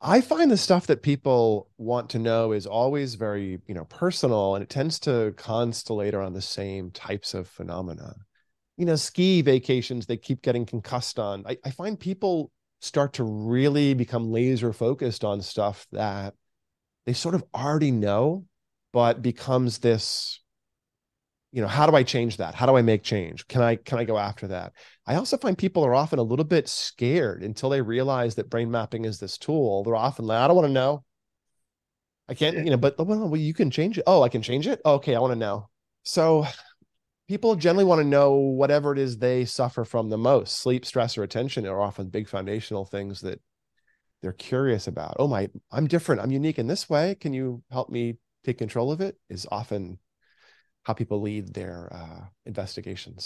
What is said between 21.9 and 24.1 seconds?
i change that? How do i make change? Can i can i